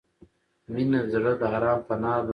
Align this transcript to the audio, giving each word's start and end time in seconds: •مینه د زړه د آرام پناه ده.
•مینه 0.73 0.99
د 1.03 1.07
زړه 1.13 1.31
د 1.41 1.43
آرام 1.57 1.79
پناه 1.87 2.21
ده. 2.25 2.29